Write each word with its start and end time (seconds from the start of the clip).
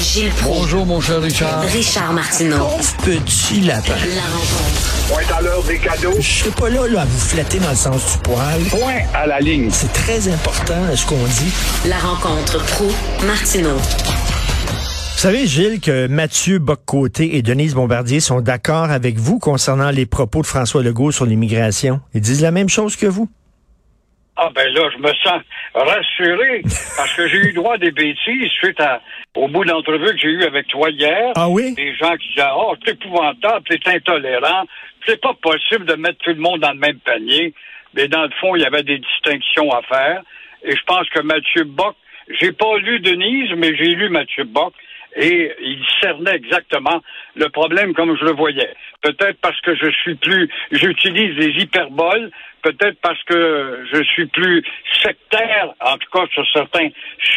Gilles 0.00 0.30
Proulx. 0.30 0.60
Bonjour, 0.60 0.86
mon 0.86 1.00
cher 1.00 1.20
Richard. 1.20 1.60
Richard 1.60 2.12
Martineau. 2.14 2.68
petit 3.04 3.60
lapin. 3.60 3.92
La 3.92 4.22
rencontre. 4.22 5.08
Point 5.08 5.36
à 5.36 5.42
l'heure 5.42 5.62
des 5.64 5.78
cadeaux. 5.78 6.14
Je 6.18 6.26
serai 6.26 6.50
pas 6.50 6.70
là, 6.70 6.88
là 6.88 7.02
à 7.02 7.04
vous 7.04 7.18
flatter 7.18 7.58
dans 7.58 7.68
le 7.68 7.76
sens 7.76 8.12
du 8.12 8.18
poil. 8.22 8.60
Point 8.70 9.02
à 9.12 9.26
la 9.26 9.40
ligne. 9.40 9.68
C'est 9.70 9.92
très 9.92 10.26
important 10.28 10.74
ce 10.94 11.04
qu'on 11.04 11.22
dit. 11.22 11.52
La 11.86 11.98
rencontre 11.98 12.64
pro 12.64 12.86
martineau 13.26 13.76
Vous 13.76 15.18
savez, 15.18 15.46
Gilles, 15.46 15.80
que 15.80 16.06
Mathieu 16.06 16.58
Boccoté 16.58 17.36
et 17.36 17.42
Denise 17.42 17.74
Bombardier 17.74 18.20
sont 18.20 18.40
d'accord 18.40 18.90
avec 18.90 19.18
vous 19.18 19.38
concernant 19.38 19.90
les 19.90 20.06
propos 20.06 20.40
de 20.40 20.46
François 20.46 20.82
Legault 20.82 21.12
sur 21.12 21.26
l'immigration. 21.26 22.00
Ils 22.14 22.22
disent 22.22 22.40
la 22.40 22.52
même 22.52 22.70
chose 22.70 22.96
que 22.96 23.06
vous. 23.06 23.28
Ah 24.42 24.48
ben 24.54 24.72
là, 24.72 24.88
je 24.90 24.96
me 24.96 25.12
sens 25.22 25.42
rassuré 25.74 26.62
parce 26.96 27.12
que 27.14 27.28
j'ai 27.28 27.36
eu 27.36 27.52
droit 27.52 27.74
à 27.74 27.78
des 27.78 27.90
bêtises 27.90 28.50
suite 28.52 28.80
à, 28.80 29.02
au 29.36 29.48
bout 29.48 29.64
de 29.64 29.70
l'entrevue 29.70 30.12
que 30.14 30.16
j'ai 30.16 30.30
eu 30.30 30.44
avec 30.44 30.66
toi 30.68 30.88
hier. 30.88 31.32
Ah 31.36 31.46
oui? 31.50 31.74
Des 31.74 31.94
gens 31.94 32.16
qui 32.16 32.28
disaient 32.28 32.48
Oh, 32.56 32.74
c'est 32.82 32.92
épouvantable, 32.92 33.66
c'est 33.70 33.86
intolérant, 33.86 34.64
c'est 35.06 35.20
pas 35.20 35.34
possible 35.42 35.84
de 35.84 35.94
mettre 35.94 36.16
tout 36.24 36.30
le 36.30 36.40
monde 36.40 36.60
dans 36.60 36.72
le 36.72 36.78
même 36.78 36.98
panier. 37.00 37.52
Mais 37.92 38.08
dans 38.08 38.22
le 38.22 38.30
fond, 38.40 38.56
il 38.56 38.62
y 38.62 38.64
avait 38.64 38.82
des 38.82 38.98
distinctions 38.98 39.70
à 39.72 39.82
faire. 39.82 40.22
Et 40.64 40.74
je 40.74 40.82
pense 40.86 41.06
que 41.10 41.20
Mathieu 41.20 41.64
Bock, 41.64 41.96
j'ai 42.40 42.52
pas 42.52 42.78
lu 42.78 43.00
Denise, 43.00 43.52
mais 43.58 43.76
j'ai 43.76 43.94
lu 43.94 44.08
Mathieu 44.08 44.44
Bock 44.44 44.72
et 45.16 45.52
il 45.60 45.84
cernait 46.00 46.36
exactement 46.36 47.02
le 47.34 47.48
problème 47.48 47.94
comme 47.94 48.16
je 48.16 48.24
le 48.24 48.32
voyais. 48.32 48.74
Peut-être 49.02 49.38
parce 49.40 49.60
que 49.60 49.74
je 49.74 49.90
suis 49.90 50.14
plus, 50.14 50.48
j'utilise 50.70 51.36
les 51.36 51.62
hyperboles, 51.62 52.30
peut-être 52.62 52.98
parce 53.00 53.22
que 53.24 53.84
je 53.92 54.02
suis 54.04 54.26
plus 54.26 54.62
sectaire, 55.02 55.74
en 55.80 55.96
tout 55.96 56.10
cas 56.12 56.26
sur 56.32 56.46
certains 56.52 56.88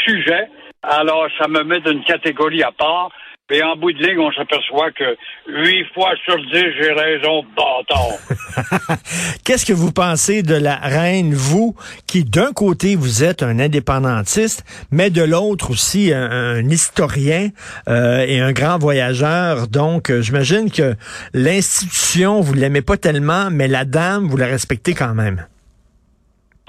sujets. 0.06 0.48
Alors, 0.84 1.28
ça 1.40 1.48
me 1.48 1.64
met 1.64 1.80
d'une 1.80 2.04
catégorie 2.04 2.64
à 2.64 2.72
part. 2.72 3.10
Et 3.54 3.62
en 3.62 3.76
bout 3.76 3.92
de 3.94 4.00
ligne, 4.00 4.18
on 4.18 4.32
s'aperçoit 4.32 4.90
que 4.94 5.16
huit 5.48 5.86
fois 5.94 6.10
sur 6.26 6.38
dix, 6.38 6.66
j'ai 6.82 6.92
raison, 6.92 7.46
bâtard. 7.56 8.98
Qu'est-ce 9.46 9.64
que 9.64 9.74
vous 9.74 9.92
pensez 9.92 10.42
de 10.42 10.56
la 10.56 10.78
reine, 10.78 11.36
vous, 11.36 11.76
qui 12.08 12.24
d'un 12.24 12.52
côté, 12.52 12.96
vous 12.96 13.24
êtes 13.24 13.44
un 13.44 13.60
indépendantiste, 13.60 14.66
mais 14.90 15.12
de 15.12 15.22
l'autre 15.22 15.70
aussi 15.70 16.12
un, 16.12 16.32
un 16.32 16.68
historien 16.68 17.50
euh, 17.88 18.26
et 18.28 18.40
un 18.40 18.54
grand 18.54 18.80
voyageur? 18.80 19.68
Donc, 19.68 20.10
euh, 20.10 20.24
j'imagine 20.24 20.72
que 20.72 20.96
l'institution, 21.36 22.42
vous 22.42 22.56
l'aimez 22.56 22.82
pas 22.82 22.98
tellement, 22.98 23.52
mais 23.52 23.68
la 23.68 23.86
dame, 23.86 24.28
vous 24.30 24.38
la 24.38 24.48
respectez 24.48 24.96
quand 24.96 25.14
même. 25.14 25.46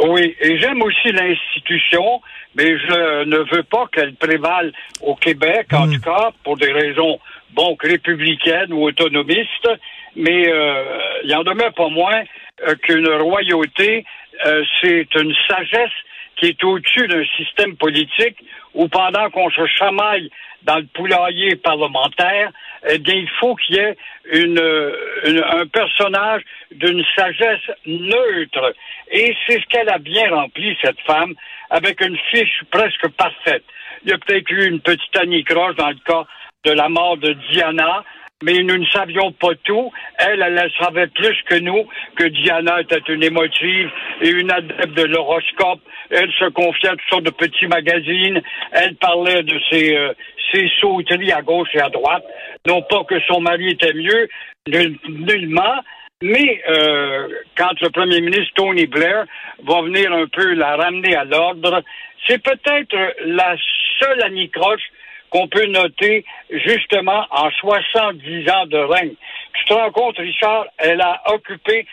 Oui, 0.06 0.36
et 0.41 0.58
j'aime 0.58 0.83
aussi 0.83 1.12
l'institution, 1.12 2.20
mais 2.55 2.78
je 2.78 3.24
ne 3.24 3.38
veux 3.55 3.62
pas 3.62 3.86
qu'elle 3.92 4.14
prévale 4.14 4.72
au 5.00 5.14
Québec, 5.14 5.69
en 5.72 5.91
tout 5.91 6.00
cas, 6.00 6.30
pour 6.42 6.58
des 6.58 6.70
raisons, 6.72 7.19
bon, 7.52 7.77
républicaines 7.80 8.72
ou 8.72 8.84
autonomistes, 8.84 9.69
mais 10.14 10.46
euh, 10.48 10.84
il 11.24 11.34
en 11.34 11.42
demeure 11.42 11.72
pas 11.72 11.88
moins 11.88 12.22
euh, 12.66 12.74
qu'une 12.83 13.08
royauté, 13.08 14.05
euh, 14.44 14.62
c'est 14.80 15.08
une 15.14 15.34
sagesse 15.48 15.91
qui 16.36 16.46
est 16.46 16.64
au-dessus 16.64 17.06
d'un 17.06 17.24
système 17.36 17.77
politique 17.77 18.36
où 18.74 18.88
pendant 18.88 19.30
qu'on 19.30 19.50
se 19.50 19.66
chamaille 19.66 20.30
dans 20.62 20.77
le 20.77 20.86
poulailler 20.94 21.56
parlementaire, 21.56 22.50
eh 22.88 22.98
bien, 22.98 23.14
il 23.14 23.28
faut 23.40 23.54
qu'il 23.56 23.77
y 23.77 23.78
ait 23.78 23.96
une, 24.32 24.60
un 24.60 25.66
personnage 25.66 26.42
d'une 26.72 27.05
sagesse 27.14 27.70
neutre. 27.86 28.74
Et 29.10 29.36
c'est 29.46 29.60
ce 29.60 29.66
qu'elle 29.66 29.88
a 29.90 29.98
bien 29.98 30.30
rempli, 30.30 30.77
cette 30.82 31.00
femme, 31.00 31.34
avec 31.70 32.00
une 32.00 32.16
fiche 32.30 32.62
presque 32.70 33.08
parfaite. 33.10 33.64
Il 34.05 34.10
y 34.10 34.12
a 34.12 34.18
peut-être 34.18 34.50
eu 34.50 34.66
une 34.66 34.80
petite 34.80 35.16
anicroche 35.16 35.77
dans 35.77 35.90
le 35.90 35.98
cas 36.05 36.24
de 36.64 36.72
la 36.72 36.88
mort 36.88 37.16
de 37.18 37.32
Diana, 37.50 38.05
mais 38.44 38.62
nous 38.62 38.76
ne 38.76 38.86
savions 38.86 39.32
pas 39.32 39.54
tout. 39.64 39.90
Elle, 40.18 40.42
elle, 40.42 40.70
savait 40.78 41.06
plus 41.08 41.36
que 41.48 41.56
nous 41.56 41.88
que 42.16 42.24
Diana 42.24 42.80
était 42.82 43.02
une 43.08 43.22
émotive 43.22 43.90
et 44.20 44.28
une 44.28 44.50
adepte 44.52 44.94
de 44.94 45.05
l'horoscope. 45.05 45.80
Elle 46.10 46.30
se 46.32 46.48
confiait 46.50 46.90
à 46.90 46.92
toutes 46.92 47.08
sortes 47.08 47.24
de 47.24 47.30
petits 47.30 47.66
magazines. 47.66 48.40
Elle 48.72 48.94
parlait 48.96 49.42
de 49.42 49.58
ses, 49.70 49.96
euh, 49.96 50.12
ses 50.52 50.70
sauteries 50.80 51.33
à 51.33 51.40
gauche 51.40 51.70
et 51.74 51.80
à 51.80 51.88
droite. 51.88 52.24
Non 52.66 52.83
pas 52.83 53.04
que 53.04 53.18
son 53.27 53.40
mari 53.40 53.70
était 53.70 53.94
mieux, 53.94 54.28
nullement, 54.66 55.80
mais 56.22 56.62
euh, 56.68 57.28
quand 57.56 57.80
le 57.80 57.90
premier 57.90 58.20
ministre 58.20 58.52
Tony 58.54 58.86
Blair 58.86 59.24
va 59.64 59.83
venir 59.83 60.12
un 60.12 60.27
peu 60.27 60.54
la 60.54 60.77
ramener 60.77 61.16
à 61.16 61.24
l'ordre, 61.24 61.83
c'est 62.27 62.42
peut-être 62.42 62.96
la 63.24 63.56
seule 64.00 64.22
anicroche 64.22 64.90
qu'on 65.34 65.48
peut 65.48 65.67
noter 65.67 66.24
justement 66.48 67.27
en 67.30 67.50
70 67.50 68.50
ans 68.50 68.67
de 68.67 68.78
règne. 68.78 69.14
Tu 69.55 69.64
te 69.64 69.74
rends 69.74 69.90
compte, 69.90 70.17
Richard, 70.17 70.67
elle 70.78 71.00
a 71.00 71.22
occupé 71.33 71.86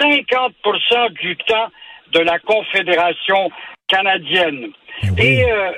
50 0.00 0.54
du 1.20 1.36
temps 1.36 1.68
de 2.12 2.18
la 2.18 2.40
Confédération 2.40 3.50
canadienne. 3.86 4.72
Et 5.18 5.44
euh, 5.44 5.70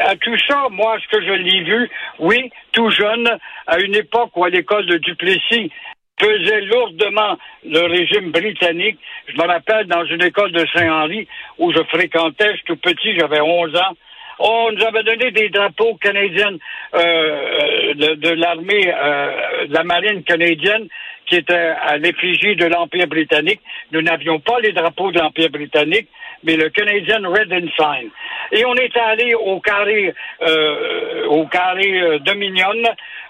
à 0.00 0.16
tout 0.16 0.36
ça, 0.46 0.66
moi, 0.70 0.98
ce 1.02 1.16
que 1.16 1.24
je 1.24 1.32
l'ai 1.32 1.64
vu, 1.64 1.90
oui, 2.18 2.50
tout 2.72 2.90
jeune, 2.90 3.26
à 3.66 3.78
une 3.78 3.94
époque 3.94 4.36
où 4.36 4.44
à 4.44 4.50
l'école 4.50 4.84
de 4.86 4.98
Duplessis, 4.98 5.72
pesait 6.18 6.60
lourdement 6.62 7.38
le 7.64 7.80
régime 7.86 8.30
britannique. 8.30 8.98
Je 9.28 9.40
me 9.40 9.46
rappelle 9.46 9.86
dans 9.86 10.04
une 10.04 10.22
école 10.22 10.52
de 10.52 10.66
Saint-Henri 10.74 11.28
où 11.58 11.72
je 11.72 11.82
fréquentais, 11.84 12.56
je 12.56 12.64
tout 12.64 12.76
petit, 12.76 13.18
j'avais 13.18 13.40
11 13.40 13.74
ans. 13.76 13.94
On 14.38 14.70
nous 14.72 14.84
avait 14.84 15.02
donné 15.02 15.30
des 15.30 15.48
drapeaux 15.48 15.94
canadiens 15.96 16.56
euh, 16.94 17.94
de, 17.94 18.14
de 18.14 18.28
l'armée, 18.30 18.92
euh, 18.94 19.66
de 19.66 19.74
la 19.74 19.84
marine 19.84 20.22
canadienne, 20.22 20.88
qui 21.26 21.36
était 21.36 21.54
à 21.54 21.96
l'effigie 21.98 22.56
de 22.56 22.66
l'Empire 22.66 23.06
britannique. 23.06 23.60
Nous 23.92 24.02
n'avions 24.02 24.40
pas 24.40 24.60
les 24.60 24.72
drapeaux 24.72 25.12
de 25.12 25.18
l'Empire 25.18 25.50
britannique, 25.50 26.08
mais 26.42 26.56
le 26.56 26.70
Canadian 26.70 27.28
Red 27.30 27.52
Ensign. 27.52 28.08
Et 28.52 28.64
on 28.64 28.74
est 28.74 28.96
allé 28.96 29.34
au 29.34 29.60
carré, 29.60 30.14
euh, 30.42 31.26
au 31.26 31.46
carré 31.46 32.00
euh, 32.00 32.18
Dominion 32.20 32.82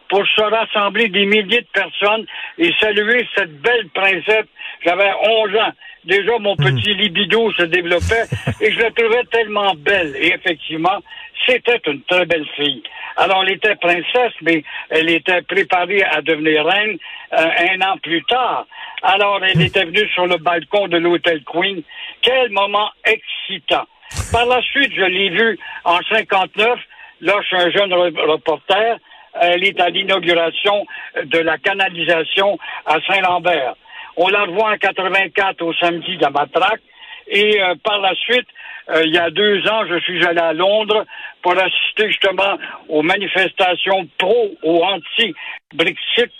pour 0.08 0.26
se 0.26 0.40
rassembler 0.40 1.08
des 1.08 1.26
milliers 1.26 1.62
de 1.62 1.66
personnes 1.72 2.26
et 2.58 2.72
saluer 2.80 3.26
cette 3.36 3.60
belle 3.60 3.88
princesse. 3.94 4.46
J'avais 4.84 5.10
11 5.22 5.56
ans. 5.56 5.72
Déjà, 6.04 6.38
mon 6.38 6.56
petit 6.56 6.94
libido 6.94 7.52
se 7.52 7.64
développait 7.64 8.24
et 8.60 8.72
je 8.72 8.78
la 8.80 8.90
trouvais 8.92 9.24
tellement 9.30 9.74
belle. 9.74 10.14
Et 10.16 10.28
effectivement, 10.28 10.98
c'était 11.46 11.80
une 11.86 12.02
très 12.02 12.24
belle 12.26 12.46
fille. 12.56 12.82
Alors, 13.16 13.42
elle 13.42 13.54
était 13.54 13.74
princesse, 13.76 14.32
mais 14.42 14.62
elle 14.90 15.10
était 15.10 15.42
préparée 15.42 16.02
à 16.04 16.22
devenir 16.22 16.64
reine 16.64 16.96
euh, 17.32 17.48
un 17.72 17.80
an 17.82 17.96
plus 17.98 18.22
tard. 18.24 18.66
Alors, 19.02 19.40
elle 19.44 19.60
était 19.60 19.84
venue 19.84 20.08
sur 20.10 20.26
le 20.26 20.36
balcon 20.36 20.88
de 20.88 20.98
l'hôtel 20.98 21.42
Queen. 21.44 21.82
Quel 22.22 22.50
moment 22.50 22.90
excitant. 23.04 23.86
Par 24.32 24.46
la 24.46 24.62
suite, 24.62 24.92
je 24.94 25.04
l'ai 25.04 25.30
vue 25.30 25.58
en 25.84 25.98
59. 26.10 26.78
Là, 27.20 27.34
je 27.42 27.46
suis 27.46 27.56
un 27.56 27.70
jeune 27.70 27.92
reporter. 27.92 28.98
Elle 29.40 29.64
est 29.64 29.80
à 29.80 29.90
l'inauguration 29.90 30.86
de 31.24 31.38
la 31.38 31.58
canalisation 31.58 32.58
à 32.86 32.96
Saint-Lambert. 33.06 33.74
On 34.16 34.28
la 34.28 34.44
revoit 34.44 34.72
en 34.72 34.76
84 34.76 35.62
au 35.62 35.72
samedi 35.74 36.16
de 36.16 36.22
la 36.22 36.30
Matraque. 36.30 36.80
Et 37.28 37.60
euh, 37.60 37.74
par 37.84 38.00
la 38.00 38.14
suite, 38.14 38.46
euh, 38.90 39.02
il 39.04 39.14
y 39.14 39.18
a 39.18 39.30
deux 39.30 39.66
ans, 39.68 39.86
je 39.86 40.00
suis 40.00 40.24
allé 40.24 40.40
à 40.40 40.52
Londres 40.54 41.04
pour 41.42 41.52
assister 41.52 42.08
justement 42.08 42.58
aux 42.88 43.02
manifestations 43.02 44.08
pro 44.18 44.50
ou 44.62 44.82
anti-Brexit. 44.82 46.32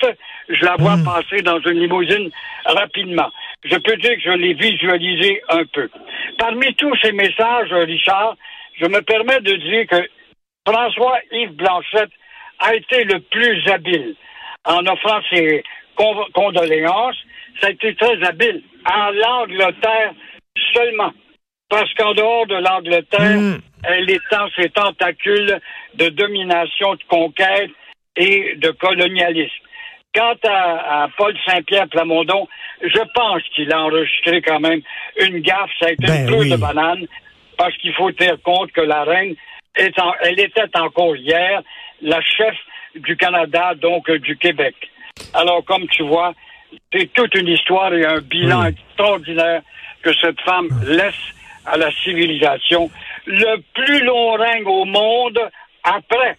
Je 0.48 0.64
la 0.64 0.76
vois 0.76 0.96
passer 1.04 1.42
dans 1.42 1.60
une 1.60 1.80
limousine 1.80 2.30
rapidement. 2.64 3.30
Je 3.64 3.76
peux 3.76 3.96
dire 3.96 4.14
que 4.14 4.22
je 4.22 4.30
l'ai 4.30 4.54
visualisé 4.54 5.42
un 5.50 5.64
peu. 5.66 5.90
Parmi 6.38 6.74
tous 6.74 6.94
ces 7.02 7.12
messages, 7.12 7.72
Richard, 7.72 8.36
je 8.80 8.86
me 8.86 9.02
permets 9.02 9.40
de 9.40 9.54
dire 9.56 9.86
que 9.86 10.08
François-Yves 10.66 11.52
Blanchette 11.52 12.10
a 12.60 12.74
été 12.74 13.04
le 13.04 13.20
plus 13.20 13.68
habile 13.70 14.14
en 14.64 14.84
offrant 14.86 15.20
ses 15.30 15.62
condoléances. 16.32 17.16
Ça 17.60 17.68
a 17.68 17.70
été 17.70 17.94
très 17.94 18.22
habile. 18.24 18.62
En 18.86 19.10
l'Angleterre 19.10 20.12
seulement. 20.74 21.12
Parce 21.68 21.92
qu'en 21.94 22.14
dehors 22.14 22.46
de 22.46 22.54
l'Angleterre, 22.56 23.36
Mm. 23.38 23.58
elle 23.84 24.10
étend 24.10 24.48
ses 24.56 24.70
tentacules 24.70 25.60
de 25.94 26.08
domination, 26.08 26.94
de 26.94 27.02
conquête 27.08 27.70
et 28.16 28.54
de 28.56 28.70
colonialisme. 28.70 29.52
Quant 30.14 30.34
à, 30.48 31.02
à 31.04 31.08
Paul 31.16 31.36
Saint-Pierre 31.46 31.88
Plamondon, 31.88 32.48
je 32.82 33.00
pense 33.14 33.42
qu'il 33.54 33.70
a 33.72 33.82
enregistré 33.82 34.40
quand 34.40 34.60
même 34.60 34.80
une 35.20 35.40
gaffe. 35.40 35.70
Ça 35.78 35.86
a 35.88 35.90
été 35.92 36.06
Ben 36.06 36.20
une 36.22 36.26
pleure 36.26 36.38
oui. 36.40 36.50
de 36.50 36.56
banane 36.56 37.06
parce 37.58 37.76
qu'il 37.76 37.92
faut 37.92 38.10
tenir 38.12 38.40
compte 38.42 38.72
que 38.72 38.80
la 38.80 39.04
reine, 39.04 39.34
est 39.76 39.96
en- 40.00 40.14
elle 40.22 40.40
était 40.40 40.76
encore 40.76 41.14
hier 41.16 41.62
la 42.02 42.20
chef 42.20 42.54
du 42.94 43.16
Canada, 43.16 43.74
donc 43.74 44.08
euh, 44.10 44.18
du 44.18 44.36
Québec. 44.36 44.74
Alors, 45.34 45.64
comme 45.64 45.86
tu 45.88 46.02
vois, 46.04 46.32
c'est 46.92 47.12
toute 47.12 47.34
une 47.34 47.48
histoire 47.48 47.92
et 47.94 48.04
un 48.04 48.20
bilan 48.20 48.62
Oui. 48.62 48.68
extraordinaire 48.68 49.62
que 50.02 50.10
cette 50.20 50.40
femme 50.42 50.68
laisse 50.86 51.14
à 51.66 51.76
la 51.76 51.90
civilisation. 51.92 52.90
Le 53.26 53.56
plus 53.74 54.00
long 54.04 54.32
règne 54.32 54.64
au 54.66 54.84
monde 54.84 55.38
après, 55.84 56.36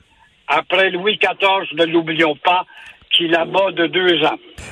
après 0.48 0.90
Louis 0.92 1.18
XIV, 1.18 1.76
ne 1.78 1.86
l'oublions 1.86 2.36
pas, 2.38 2.66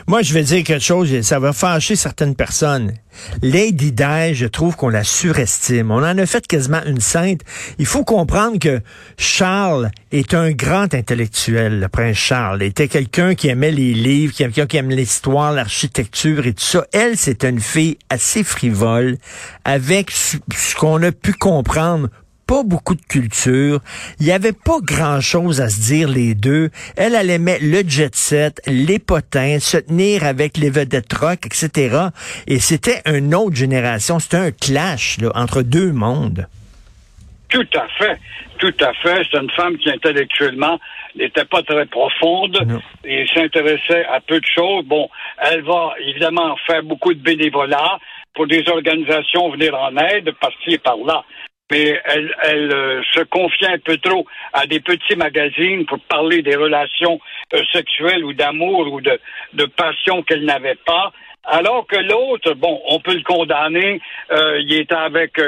Moi, 0.08 0.22
je 0.22 0.34
vais 0.34 0.44
dire 0.44 0.64
quelque 0.64 0.84
chose, 0.84 1.22
ça 1.22 1.40
va 1.40 1.54
fâcher 1.54 1.96
certaines 1.96 2.36
personnes. 2.36 2.94
Lady 3.42 3.92
Di, 3.92 4.34
je 4.34 4.46
trouve 4.46 4.76
qu'on 4.76 4.90
la 4.90 5.04
surestime. 5.04 5.92
On 5.92 6.04
en 6.04 6.18
a 6.18 6.26
fait 6.26 6.46
quasiment 6.46 6.82
une 6.86 7.00
sainte. 7.00 7.42
Il 7.80 7.86
faut 7.86 8.04
comprendre 8.04 8.60
que 8.60 8.80
Charles 9.18 9.90
est 10.12 10.34
un 10.34 10.52
grand 10.52 10.94
intellectuel, 10.94 11.80
le 11.80 11.88
prince 11.88 12.16
Charles. 12.16 12.60
Il 12.62 12.68
était 12.68 12.88
quelqu'un 12.88 13.36
qui 13.36 13.50
aimait 13.50 13.72
les 13.72 13.94
livres, 13.94 14.34
quelqu'un 14.36 14.66
qui 14.66 14.78
aime 14.78 14.92
l'histoire, 14.92 15.52
l'architecture 15.52 16.46
et 16.46 16.54
tout 16.54 16.64
ça. 16.64 16.86
Elle, 16.94 17.18
c'est 17.18 17.44
une 17.44 17.60
fille 17.60 17.98
assez 18.10 18.44
frivole, 18.44 19.18
avec 19.66 20.12
ce 20.12 20.76
qu'on 20.76 21.02
a 21.04 21.12
pu 21.12 21.34
comprendre 21.34 22.10
pas 22.48 22.64
beaucoup 22.64 22.96
de 22.96 23.02
culture. 23.02 23.80
Il 24.20 24.26
y 24.26 24.32
avait 24.32 24.54
pas 24.54 24.80
grand-chose 24.82 25.60
à 25.62 25.70
se 25.70 25.82
dire 25.82 26.08
les 26.08 26.34
deux. 26.34 26.70
Elle, 26.96 27.14
elle 27.14 27.30
aimait 27.30 27.60
le 27.62 27.88
jet 27.88 28.16
set, 28.16 28.62
les 28.66 29.00
potins, 29.00 29.60
se 29.60 29.78
tenir 29.78 30.24
avec 30.24 30.58
les 30.58 30.70
vedettes 30.70 31.14
rock, 31.14 31.46
etc. 31.46 32.08
Et 32.48 32.60
c'était 32.60 33.02
une 33.06 33.36
autre 33.36 33.56
génération. 33.56 34.20
C'était 34.20 34.38
un 34.38 34.52
clash 34.52 35.18
là, 35.20 35.30
entre 35.36 35.62
deux 35.62 35.92
mondes. 35.92 36.48
Tout 37.50 37.68
à 37.76 37.88
fait. 37.98 38.18
Tout 38.60 38.74
à 38.80 38.94
fait. 38.94 39.24
C'est 39.30 39.38
une 39.38 39.52
femme 39.52 39.78
qui, 39.78 39.90
intellectuellement, 39.90 40.80
n'était 41.16 41.46
pas 41.46 41.62
très 41.64 41.86
profonde 41.86 42.58
et 43.04 43.26
s'intéressait 43.34 44.06
à 44.06 44.20
peu 44.22 44.40
de 44.40 44.46
choses. 44.46 44.86
Bon, 44.86 45.10
elle 45.38 45.64
va 45.64 45.94
évidemment 46.08 46.56
faire 46.66 46.84
beaucoup 46.84 47.14
de 47.14 47.20
bénévolat 47.20 48.00
pour 48.34 48.48
des 48.48 48.64
organisations 48.70 49.50
venir 49.52 49.76
en 49.76 49.96
aide, 49.98 50.32
par-ci 50.40 50.74
et 50.74 50.78
par-là 50.78 51.24
mais 51.72 52.00
elle, 52.06 52.34
elle 52.44 52.72
euh, 52.72 53.02
se 53.14 53.22
confiait 53.22 53.74
un 53.74 53.80
peu 53.80 53.98
trop 53.98 54.25
à 54.54 54.66
des 54.66 54.80
petits 54.80 55.16
magazines 55.16 55.86
pour 55.86 56.00
parler 56.02 56.42
des 56.42 56.56
relations 56.56 57.19
euh, 57.54 57.62
sexuelles 57.74 58.24
ou 58.24 58.34
d'amour 58.34 58.92
ou 58.92 59.02
de, 59.02 59.19
de 59.54 59.66
passion 59.66 60.24
qu'elle 60.24 60.46
n'avait 60.46 60.80
pas. 60.86 61.12
Alors 61.44 61.88
que 61.88 61.98
l'autre, 61.98 62.54
bon, 62.56 62.81
on 62.90 63.00
peut 63.00 63.16
le 63.16 63.24
condamner, 63.24 64.02
euh, 64.31 64.60
il 64.60 64.74
était 64.81 64.96
avec 64.96 65.40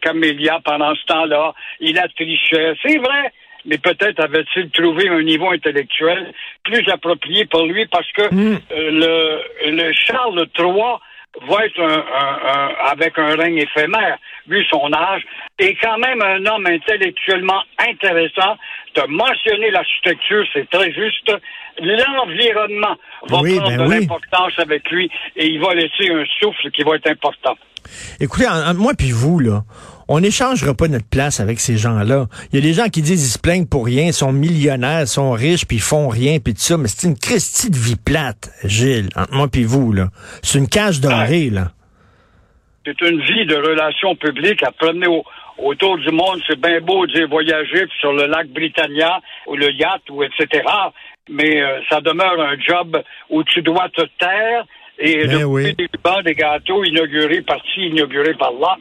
Camélia 0.00 0.60
pendant 0.64 0.94
ce 0.94 1.04
temps-là, 1.06 1.54
il 1.80 1.98
a 1.98 2.06
triché, 2.08 2.74
c'est 2.84 2.98
vrai, 2.98 3.32
mais 3.64 3.78
peut-être 3.78 4.20
avait-il 4.20 4.70
trouvé 4.70 5.08
un 5.08 5.22
niveau 5.22 5.50
intellectuel 5.50 6.32
plus 6.62 6.88
approprié 6.88 7.46
pour 7.46 7.66
lui 7.66 7.84
parce 7.86 8.10
que 8.12 8.32
hmm. 8.32 8.58
le, 8.70 9.42
le 9.72 9.92
Charles 9.92 10.46
III 10.56 11.00
va 11.48 11.64
être 11.64 11.80
un, 11.80 12.90
avec 12.90 13.18
un 13.18 13.36
règne 13.36 13.58
éphémère, 13.58 14.18
vu 14.48 14.64
son 14.64 14.92
âge, 14.92 15.22
et 15.58 15.76
quand 15.80 15.98
même 15.98 16.20
un 16.22 16.44
homme 16.46 16.66
intellectuellement 16.66 17.62
intéressant. 17.78 18.56
De 18.94 19.02
mentionner 19.06 19.70
l'architecture, 19.70 20.44
c'est 20.52 20.68
très 20.68 20.92
juste. 20.92 21.32
L'environnement 21.78 22.96
va 23.28 23.38
prendre 23.38 23.68
ben 23.68 23.86
de 23.86 23.90
l'importance 23.90 24.58
avec 24.58 24.90
lui 24.90 25.08
et 25.36 25.46
il 25.46 25.60
va 25.60 25.74
laisser 25.74 26.10
un 26.10 26.24
souffle 26.40 26.70
qui 26.72 26.82
va 26.82 26.96
être 26.96 27.08
important. 27.08 27.56
Écoutez, 28.18 28.46
moi 28.74 28.92
puis 28.98 29.12
vous, 29.12 29.38
là, 29.38 29.62
on 30.12 30.18
n'échangera 30.18 30.74
pas 30.74 30.88
notre 30.88 31.08
place 31.08 31.38
avec 31.38 31.60
ces 31.60 31.76
gens-là. 31.76 32.26
Il 32.52 32.56
y 32.56 32.58
a 32.58 32.62
des 32.62 32.72
gens 32.72 32.88
qui 32.88 33.00
disent 33.00 33.24
ils 33.24 33.32
se 33.32 33.38
plaignent 33.38 33.68
pour 33.68 33.86
rien, 33.86 34.06
ils 34.06 34.12
sont 34.12 34.32
millionnaires, 34.32 35.06
sont 35.06 35.30
riches, 35.30 35.64
puis 35.66 35.76
ils 35.76 35.82
font 35.82 36.08
rien, 36.08 36.40
puis 36.40 36.52
tout 36.52 36.60
ça. 36.60 36.76
Mais 36.76 36.88
c'est 36.88 37.06
une 37.06 37.16
Christie 37.16 37.70
de 37.70 37.76
vie 37.76 37.94
plate, 37.94 38.50
Gilles, 38.64 39.08
entre 39.14 39.32
moi 39.32 39.46
puis 39.46 39.62
vous. 39.62 39.92
là. 39.92 40.08
C'est 40.42 40.58
une 40.58 40.68
cage 40.68 41.00
dorée, 41.00 41.48
là. 41.50 41.68
C'est 42.84 43.00
une 43.02 43.20
vie 43.20 43.46
de 43.46 43.54
relations 43.54 44.16
publiques 44.16 44.64
à 44.64 44.72
promener 44.72 45.06
autour 45.58 45.96
du 45.98 46.10
monde. 46.10 46.40
C'est 46.48 46.60
bien 46.60 46.80
beau 46.80 47.06
de 47.06 47.26
voyager 47.26 47.86
sur 48.00 48.12
le 48.12 48.26
lac 48.26 48.48
Britannia 48.48 49.20
ou 49.46 49.54
le 49.54 49.70
yacht 49.70 50.02
ou 50.10 50.24
etc. 50.24 50.64
Mais 51.28 51.62
euh, 51.62 51.78
ça 51.88 52.00
demeure 52.00 52.40
un 52.40 52.58
job 52.58 53.00
où 53.28 53.44
tu 53.44 53.62
dois 53.62 53.88
te 53.90 54.02
taire 54.18 54.66
et 54.98 55.28
ben 55.28 55.38
de 55.38 55.70
des 55.70 55.88
bancs, 56.02 56.24
des 56.24 56.34
gâteaux 56.34 56.82
inaugurés 56.82 57.42
par-ci, 57.42 57.86
inaugurés 57.86 58.34
par-là 58.34 58.76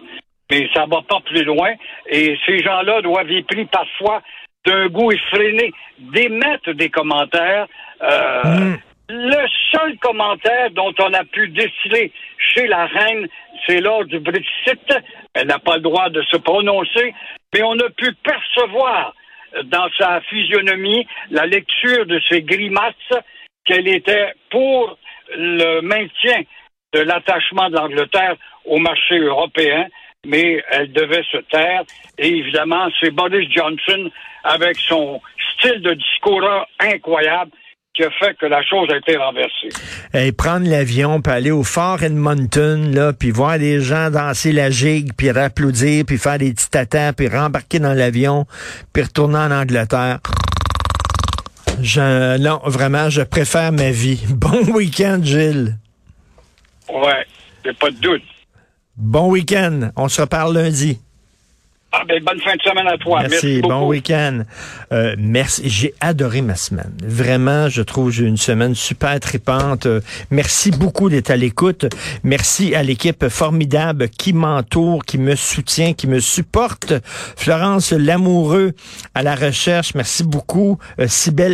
mais 0.49 0.67
ça 0.73 0.85
va 0.89 1.01
pas 1.07 1.19
plus 1.25 1.43
loin. 1.43 1.71
Et 2.07 2.37
ces 2.45 2.59
gens-là 2.59 3.01
doivent 3.01 3.31
être 3.31 3.47
pris 3.47 3.65
parfois 3.65 4.21
d'un 4.65 4.87
goût 4.87 5.11
effréné 5.11 5.71
d'émettre 5.99 6.71
des 6.73 6.89
commentaires. 6.89 7.67
Euh, 8.01 8.43
mm. 8.43 8.77
Le 9.11 9.47
seul 9.71 9.97
commentaire 9.97 10.69
dont 10.71 10.93
on 10.99 11.13
a 11.13 11.23
pu 11.23 11.47
déceler 11.49 12.11
chez 12.37 12.67
la 12.67 12.85
reine, 12.85 13.27
c'est 13.65 13.81
lors 13.81 14.05
du 14.05 14.19
Brexit. 14.19 14.93
Elle 15.33 15.47
n'a 15.47 15.59
pas 15.59 15.75
le 15.75 15.81
droit 15.81 16.09
de 16.09 16.21
se 16.23 16.37
prononcer, 16.37 17.13
mais 17.53 17.63
on 17.63 17.73
a 17.79 17.89
pu 17.89 18.13
percevoir 18.23 19.15
dans 19.63 19.89
sa 19.97 20.21
physionomie 20.21 21.07
la 21.31 21.47
lecture 21.47 22.05
de 22.05 22.19
ses 22.29 22.43
grimaces 22.43 22.93
qu'elle 23.65 23.87
était 23.87 24.33
pour 24.51 24.97
le 25.35 25.81
maintien 25.81 26.41
de 26.93 26.99
l'attachement 26.99 27.69
de 27.69 27.75
l'Angleterre 27.75 28.35
au 28.65 28.77
marché 28.77 29.17
européen 29.17 29.87
mais 30.25 30.61
elle 30.71 30.91
devait 30.91 31.23
se 31.31 31.37
taire. 31.49 31.83
Et 32.17 32.27
évidemment, 32.27 32.89
c'est 32.99 33.11
Boris 33.11 33.49
Johnson, 33.51 34.09
avec 34.43 34.77
son 34.77 35.21
style 35.55 35.81
de 35.81 35.93
discours 35.93 36.43
incroyable, 36.79 37.51
qui 37.93 38.03
a 38.03 38.09
fait 38.11 38.37
que 38.37 38.45
la 38.45 38.63
chose 38.63 38.89
a 38.91 38.97
été 38.97 39.17
renversée. 39.17 39.69
Et 40.13 40.31
prendre 40.31 40.69
l'avion, 40.69 41.21
puis 41.21 41.33
aller 41.33 41.51
au 41.51 41.63
Fort 41.63 42.03
Edmonton, 42.03 42.93
là, 42.93 43.13
puis 43.13 43.31
voir 43.31 43.57
des 43.57 43.81
gens 43.81 44.09
danser 44.09 44.51
la 44.51 44.69
gigue, 44.69 45.11
puis 45.17 45.29
applaudir, 45.29 46.05
puis 46.05 46.17
faire 46.17 46.37
des 46.37 46.53
petits 46.53 46.69
tatas, 46.69 47.13
puis 47.13 47.27
rembarquer 47.27 47.79
dans 47.79 47.93
l'avion, 47.93 48.45
puis 48.93 49.03
retourner 49.03 49.37
en 49.37 49.51
Angleterre. 49.51 50.19
Je, 51.81 52.37
non, 52.37 52.59
vraiment, 52.65 53.09
je 53.09 53.21
préfère 53.21 53.71
ma 53.71 53.91
vie. 53.91 54.21
Bon 54.29 54.63
week-end, 54.73 55.19
Gilles. 55.23 55.75
Ouais, 56.89 57.25
y 57.65 57.73
pas 57.73 57.91
de 57.91 57.97
doute. 57.97 58.23
Bon 58.99 59.29
week-end. 59.29 59.91
On 59.95 60.09
se 60.09 60.19
reparle 60.19 60.53
lundi. 60.53 60.99
Ah 62.01 62.05
ben, 62.07 62.23
bonne 62.23 62.39
fin 62.39 62.55
de 62.55 62.61
semaine 62.61 62.87
à 62.87 62.97
toi. 62.97 63.23
Merci, 63.29 63.59
bon 63.61 63.85
week-end. 63.85 64.43
Euh, 64.93 65.15
merci. 65.17 65.63
J'ai 65.65 65.93
adoré 65.99 66.41
ma 66.41 66.55
semaine. 66.55 66.93
Vraiment, 67.03 67.67
je 67.67 67.81
trouve 67.81 68.09
j'ai 68.09 68.23
une 68.23 68.37
semaine 68.37 68.73
super 68.73 69.19
tripante. 69.19 69.85
Euh, 69.85 69.99
merci 70.31 70.71
beaucoup 70.71 71.09
d'être 71.09 71.29
à 71.29 71.35
l'écoute. 71.35 71.87
Merci 72.23 72.73
à 72.73 72.83
l'équipe 72.83 73.27
formidable 73.27 74.07
qui 74.07 74.31
m'entoure, 74.31 75.03
qui 75.03 75.17
me 75.17 75.35
soutient, 75.35 75.91
qui 75.91 76.07
me 76.07 76.21
supporte. 76.21 76.93
Florence 77.35 77.91
Lamoureux 77.91 78.71
à 79.13 79.21
la 79.21 79.35
recherche. 79.35 79.93
Merci 79.93 80.23
beaucoup. 80.23 80.79
Euh, 81.01 81.07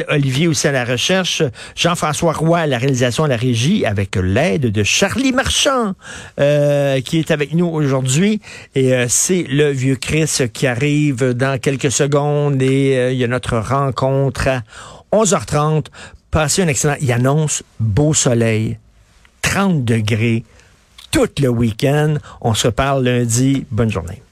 Olivier 0.09 0.47
aussi 0.47 0.67
à 0.67 0.71
la 0.71 0.85
recherche. 0.85 1.41
Jean-François 1.75 2.33
Roy 2.33 2.59
à 2.59 2.67
la 2.67 2.77
réalisation 2.77 3.23
à 3.23 3.27
la 3.27 3.37
régie 3.37 3.83
avec 3.83 4.15
l'aide 4.15 4.71
de 4.71 4.83
Charlie 4.83 5.31
Marchand 5.31 5.93
euh, 6.39 7.01
qui 7.01 7.17
est 7.17 7.31
avec 7.31 7.53
nous 7.53 7.67
aujourd'hui. 7.67 8.41
Et 8.75 8.93
c'est 9.07 9.43
le 9.49 9.71
vieux 9.71 9.95
Christ 9.95 10.34
qui 10.43 10.67
arrive 10.67 11.33
dans 11.33 11.59
quelques 11.59 11.91
secondes 11.91 12.61
et 12.61 12.97
euh, 12.97 13.11
il 13.11 13.17
y 13.17 13.23
a 13.23 13.27
notre 13.27 13.57
rencontre 13.57 14.47
à 14.47 14.61
11h30. 15.11 15.85
Passez 16.31 16.63
un 16.63 16.67
excellent. 16.67 16.97
Il 17.01 17.11
annonce 17.11 17.63
beau 17.79 18.13
soleil, 18.13 18.77
30 19.41 19.85
degrés 19.85 20.43
tout 21.11 21.29
le 21.39 21.47
week-end. 21.47 22.15
On 22.41 22.53
se 22.53 22.67
parle 22.67 23.05
lundi. 23.05 23.65
Bonne 23.71 23.89
journée. 23.89 24.24